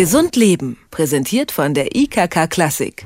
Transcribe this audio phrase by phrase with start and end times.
[0.00, 3.04] Gesund Leben, präsentiert von der IKK Klassik.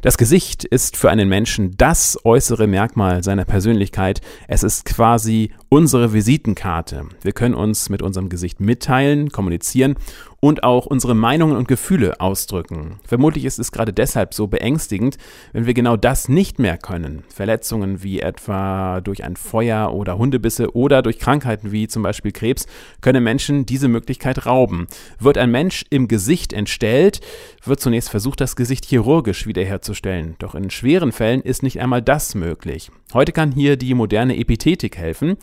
[0.00, 4.20] Das Gesicht ist für einen Menschen das äußere Merkmal seiner Persönlichkeit.
[4.46, 7.06] Es ist quasi unsere Visitenkarte.
[7.22, 9.96] Wir können uns mit unserem Gesicht mitteilen, kommunizieren
[10.38, 13.00] und auch unsere Meinungen und Gefühle ausdrücken.
[13.04, 15.16] Vermutlich ist es gerade deshalb so beängstigend,
[15.52, 17.24] wenn wir genau das nicht mehr können.
[17.28, 22.66] Verletzungen wie etwa durch ein Feuer oder Hundebisse oder durch Krankheiten wie zum Beispiel Krebs
[23.00, 24.86] können Menschen diese Möglichkeit rauben.
[25.18, 27.20] Wird ein Mensch im Gesicht entstellt,
[27.64, 30.36] wird zunächst versucht, das Gesicht chirurgisch wiederherzustellen.
[30.38, 32.90] Doch in schweren Fällen ist nicht einmal das möglich.
[33.14, 35.38] Heute kann hier die moderne Epithetik helfen.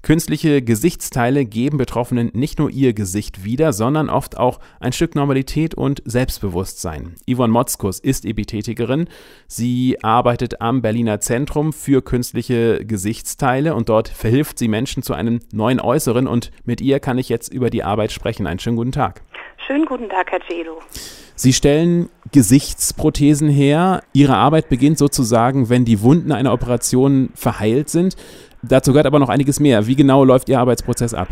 [0.00, 5.74] Künstliche Gesichtsteile geben Betroffenen nicht nur ihr Gesicht wieder, sondern oft auch ein Stück Normalität
[5.74, 7.16] und Selbstbewusstsein.
[7.28, 9.08] Yvonne Motzkus ist Epithetikerin.
[9.48, 15.40] Sie arbeitet am Berliner Zentrum für künstliche Gesichtsteile und dort verhilft sie Menschen zu einem
[15.52, 18.46] neuen Äußeren und mit ihr kann ich jetzt über die Arbeit sprechen.
[18.46, 19.22] Einen schönen guten Tag.
[19.66, 20.78] Schönen guten Tag, Herr Gelo.
[21.34, 24.02] Sie stellen Gesichtsprothesen her.
[24.12, 28.16] Ihre Arbeit beginnt sozusagen, wenn die Wunden einer Operation verheilt sind.
[28.62, 29.86] Dazu gehört aber noch einiges mehr.
[29.86, 31.28] Wie genau läuft Ihr Arbeitsprozess ab?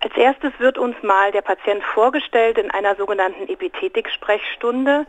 [0.00, 5.06] Als erstes wird uns mal der Patient vorgestellt in einer sogenannten Epithetik-Sprechstunde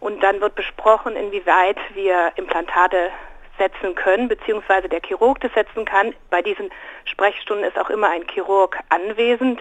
[0.00, 3.10] und dann wird besprochen, inwieweit wir Implantate
[3.58, 6.12] setzen können, beziehungsweise der Chirurg das setzen kann.
[6.30, 6.70] Bei diesen
[7.04, 9.60] Sprechstunden ist auch immer ein Chirurg anwesend.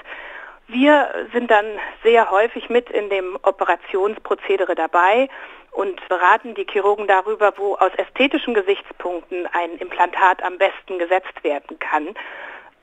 [0.68, 1.66] Wir sind dann
[2.04, 5.30] sehr häufig mit in dem Operationsprozedere dabei
[5.74, 11.80] und beraten die Chirurgen darüber, wo aus ästhetischen Gesichtspunkten ein Implantat am besten gesetzt werden
[11.80, 12.14] kann.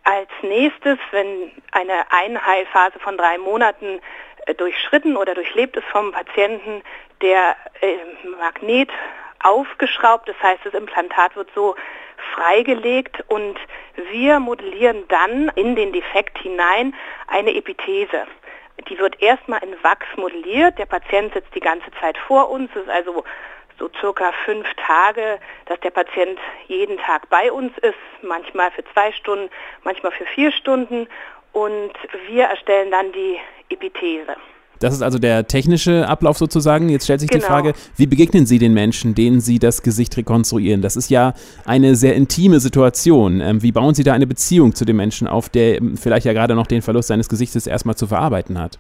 [0.05, 4.01] Als nächstes, wenn eine Einheilphase von drei Monaten
[4.47, 6.83] äh, durchschritten oder durchlebt ist vom Patienten,
[7.23, 7.97] der äh,
[8.41, 8.91] Magnet
[9.43, 11.77] aufgeschraubt, das heißt, das Implantat wird so
[12.35, 13.59] freigelegt und
[14.11, 16.95] wir modellieren dann in den Defekt hinein
[17.29, 18.27] eine Epithese.
[18.89, 20.79] Die wird erstmal in Wachs modelliert.
[20.79, 22.71] Der Patient sitzt die ganze Zeit vor uns.
[22.75, 23.25] Es ist also
[23.79, 29.11] so circa fünf Tage, dass der Patient jeden Tag bei uns ist, manchmal für zwei
[29.13, 29.51] Stunden,
[29.85, 31.09] manchmal für vier Stunden.
[31.53, 31.93] Und
[32.29, 33.39] wir erstellen dann die
[33.71, 34.37] Epithese.
[34.81, 36.89] Das ist also der technische Ablauf sozusagen.
[36.89, 37.45] Jetzt stellt sich genau.
[37.45, 40.81] die Frage, wie begegnen Sie den Menschen, denen Sie das Gesicht rekonstruieren?
[40.81, 41.35] Das ist ja
[41.67, 43.41] eine sehr intime Situation.
[43.43, 46.55] Ähm, wie bauen Sie da eine Beziehung zu dem Menschen auf, der vielleicht ja gerade
[46.55, 48.79] noch den Verlust seines Gesichtes erstmal zu verarbeiten hat?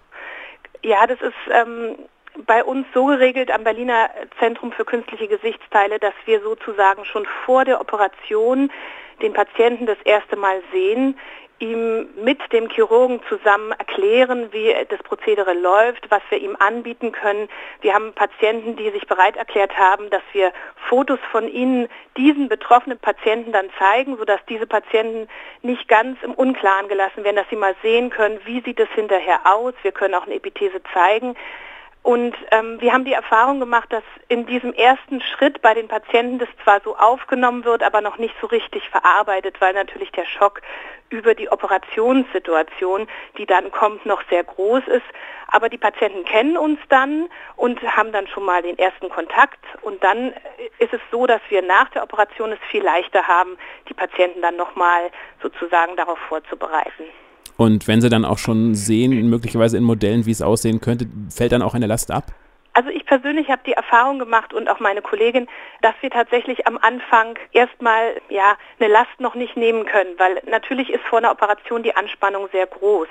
[0.82, 1.96] Ja, das ist ähm,
[2.46, 4.08] bei uns so geregelt am Berliner
[4.38, 8.70] Zentrum für künstliche Gesichtsteile, dass wir sozusagen schon vor der Operation
[9.20, 11.18] den Patienten das erste Mal sehen,
[11.60, 17.48] ihm mit dem Chirurgen zusammen erklären, wie das Prozedere läuft, was wir ihm anbieten können.
[17.82, 20.52] Wir haben Patienten, die sich bereit erklärt haben, dass wir
[20.88, 25.28] Fotos von ihnen diesen betroffenen Patienten dann zeigen, sodass diese Patienten
[25.62, 29.40] nicht ganz im Unklaren gelassen werden, dass sie mal sehen können, wie sieht es hinterher
[29.44, 29.74] aus.
[29.82, 31.36] Wir können auch eine Epithese zeigen.
[32.02, 36.38] Und ähm, wir haben die Erfahrung gemacht, dass in diesem ersten Schritt bei den Patienten
[36.38, 40.62] das zwar so aufgenommen wird, aber noch nicht so richtig verarbeitet, weil natürlich der Schock
[41.10, 43.06] über die Operationssituation,
[43.36, 45.04] die dann kommt, noch sehr groß ist.
[45.48, 49.58] Aber die Patienten kennen uns dann und haben dann schon mal den ersten Kontakt.
[49.82, 50.32] Und dann
[50.78, 53.58] ist es so, dass wir nach der Operation es viel leichter haben,
[53.88, 55.10] die Patienten dann nochmal
[55.42, 57.04] sozusagen darauf vorzubereiten.
[57.60, 61.52] Und wenn Sie dann auch schon sehen, möglicherweise in Modellen, wie es aussehen könnte, fällt
[61.52, 62.24] dann auch eine Last ab?
[62.72, 65.46] Also ich persönlich habe die Erfahrung gemacht und auch meine Kollegin,
[65.82, 70.88] dass wir tatsächlich am Anfang erstmal ja eine Last noch nicht nehmen können, weil natürlich
[70.88, 73.08] ist vor einer Operation die Anspannung sehr groß.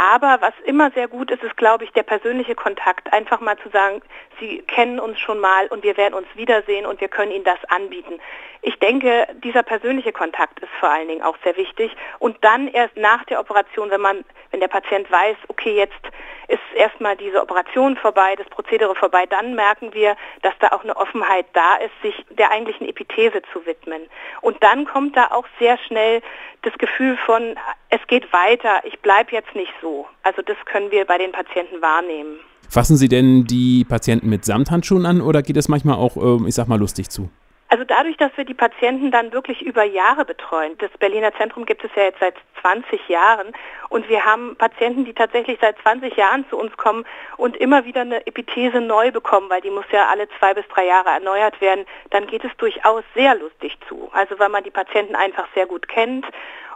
[0.00, 3.12] Aber was immer sehr gut ist, ist, glaube ich, der persönliche Kontakt.
[3.12, 4.00] Einfach mal zu sagen,
[4.38, 7.58] Sie kennen uns schon mal und wir werden uns wiedersehen und wir können Ihnen das
[7.68, 8.20] anbieten.
[8.62, 11.96] Ich denke, dieser persönliche Kontakt ist vor allen Dingen auch sehr wichtig.
[12.20, 16.00] Und dann erst nach der Operation, wenn man, wenn der Patient weiß, okay, jetzt
[16.48, 20.96] ist erstmal diese Operation vorbei, das Prozedere vorbei, dann merken wir, dass da auch eine
[20.96, 24.02] Offenheit da ist, sich der eigentlichen Epithese zu widmen.
[24.40, 26.22] Und dann kommt da auch sehr schnell
[26.62, 27.54] das Gefühl von,
[27.90, 30.06] es geht weiter, ich bleibe jetzt nicht so.
[30.22, 32.40] Also das können wir bei den Patienten wahrnehmen.
[32.70, 36.54] Fassen Sie denn die Patienten mit Samthandschuhen an oder geht es manchmal auch, ähm, ich
[36.54, 37.30] sag mal, lustig zu?
[37.70, 41.84] Also dadurch, dass wir die Patienten dann wirklich über Jahre betreuen, das Berliner Zentrum gibt
[41.84, 43.52] es ja jetzt seit 20 Jahren
[43.90, 47.04] und wir haben Patienten, die tatsächlich seit 20 Jahren zu uns kommen
[47.36, 50.86] und immer wieder eine Epithese neu bekommen, weil die muss ja alle zwei bis drei
[50.86, 54.08] Jahre erneuert werden, dann geht es durchaus sehr lustig zu.
[54.12, 56.24] Also weil man die Patienten einfach sehr gut kennt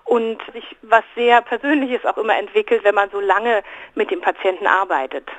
[0.05, 3.63] und sich was sehr Persönliches auch immer entwickelt, wenn man so lange
[3.95, 5.31] mit dem Patienten arbeitet.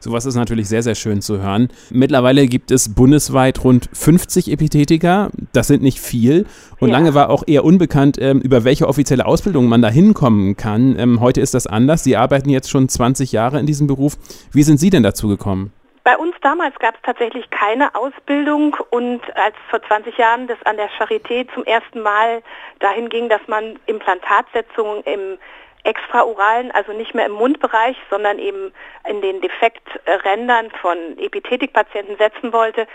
[0.00, 1.68] Sowas ist natürlich sehr, sehr schön zu hören.
[1.90, 5.30] Mittlerweile gibt es bundesweit rund 50 Epithetika.
[5.52, 6.46] Das sind nicht viel.
[6.78, 6.94] Und ja.
[6.96, 10.98] lange war auch eher unbekannt, ähm, über welche offizielle Ausbildung man da hinkommen kann.
[10.98, 12.04] Ähm, heute ist das anders.
[12.04, 14.16] Sie arbeiten jetzt schon 20 Jahre in diesem Beruf.
[14.52, 15.72] Wie sind Sie denn dazu gekommen?
[16.06, 20.76] Bei uns damals gab es tatsächlich keine Ausbildung und als vor 20 Jahren das an
[20.76, 22.44] der Charité zum ersten Mal
[22.78, 25.38] dahin ging, dass man Implantatsetzungen im
[25.86, 28.72] extraoralen, also nicht mehr im Mundbereich, sondern eben
[29.08, 32.86] in den Defekträndern von Epithetikpatienten setzen wollte.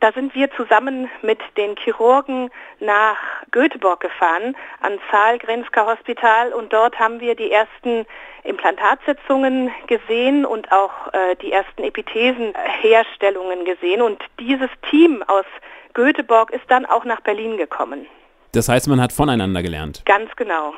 [0.00, 2.50] Da sind wir zusammen mit den Chirurgen
[2.80, 3.16] nach
[3.50, 8.06] Göteborg gefahren, ans Saal-Grenska Hospital und dort haben wir die ersten
[8.44, 15.46] Implantatsetzungen gesehen und auch äh, die ersten Epithesenherstellungen gesehen und dieses Team aus
[15.94, 18.06] Göteborg ist dann auch nach Berlin gekommen.
[18.52, 20.02] Das heißt, man hat voneinander gelernt.
[20.04, 20.74] Ganz genau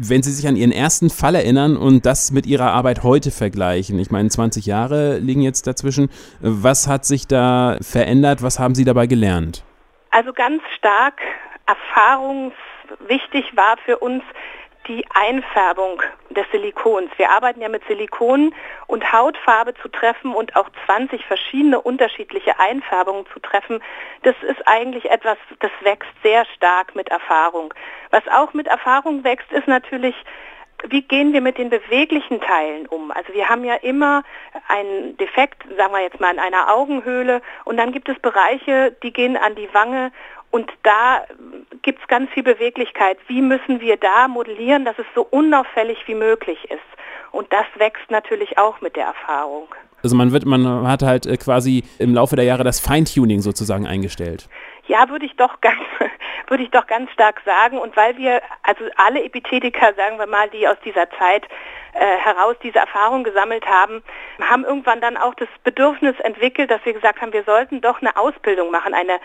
[0.00, 3.98] wenn Sie sich an Ihren ersten Fall erinnern und das mit Ihrer Arbeit heute vergleichen,
[3.98, 6.10] ich meine, 20 Jahre liegen jetzt dazwischen,
[6.40, 9.64] was hat sich da verändert, was haben Sie dabei gelernt?
[10.10, 11.20] Also ganz stark
[11.66, 14.22] erfahrungswichtig war für uns
[14.88, 17.10] die Einfärbung des Silikons.
[17.16, 18.54] Wir arbeiten ja mit Silikon
[18.86, 23.82] und Hautfarbe zu treffen und auch 20 verschiedene unterschiedliche Einfärbungen zu treffen,
[24.22, 27.72] das ist eigentlich etwas, das wächst sehr stark mit Erfahrung.
[28.10, 30.16] Was auch mit Erfahrung wächst, ist natürlich,
[30.88, 33.10] wie gehen wir mit den beweglichen Teilen um?
[33.10, 34.22] Also wir haben ja immer
[34.68, 39.12] einen Defekt, sagen wir jetzt mal in einer Augenhöhle und dann gibt es Bereiche, die
[39.12, 40.12] gehen an die Wange
[40.50, 41.24] und da
[41.82, 43.18] gibt es ganz viel Beweglichkeit.
[43.26, 46.80] Wie müssen wir da modellieren, dass es so unauffällig wie möglich ist?
[47.32, 49.68] Und das wächst natürlich auch mit der Erfahrung.
[50.02, 53.86] Also man wird, man hat halt äh, quasi im Laufe der Jahre das Feintuning sozusagen
[53.86, 54.48] eingestellt.
[54.88, 55.80] Ja, würde ich doch ganz,
[56.48, 57.78] würde ich doch ganz stark sagen.
[57.78, 61.46] Und weil wir, also alle Epithetiker, sagen wir mal, die aus dieser Zeit
[61.92, 64.02] äh, heraus diese Erfahrung gesammelt haben,
[64.40, 68.16] haben irgendwann dann auch das Bedürfnis entwickelt, dass wir gesagt haben, wir sollten doch eine
[68.16, 68.94] Ausbildung machen.
[68.94, 69.20] Eine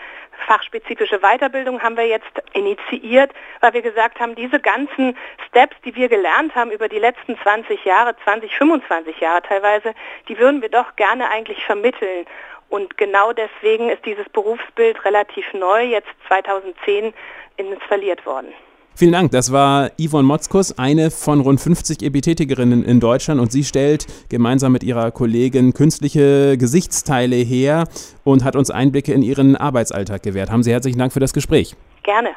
[0.46, 5.16] fachspezifische Weiterbildung haben wir jetzt initiiert, weil wir gesagt haben, diese ganzen
[5.48, 9.94] Steps, die wir gelernt haben über die letzten 20 Jahre, 20, 25 Jahre teilweise,
[10.28, 12.26] die würden wir doch gerne eigentlich vermitteln.
[12.70, 17.14] Und genau deswegen ist dieses Berufsbild relativ neu, jetzt 2010
[17.56, 18.52] installiert worden.
[18.96, 19.32] Vielen Dank.
[19.32, 24.70] Das war Yvonne Motzkus, eine von rund 50 Epithetikerinnen in Deutschland und sie stellt gemeinsam
[24.70, 27.88] mit ihrer Kollegin künstliche Gesichtsteile her
[28.22, 30.50] und hat uns Einblicke in ihren Arbeitsalltag gewährt.
[30.50, 31.74] Haben Sie herzlichen Dank für das Gespräch.
[32.04, 32.30] Gerne.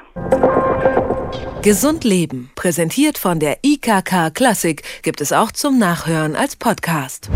[1.61, 7.29] Gesund Leben, präsentiert von der IKK Klassik, gibt es auch zum Nachhören als Podcast.